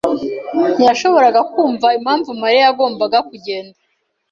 [0.75, 3.77] ntiyashoboraga kumva impamvu Mariya yagombaga kugenda.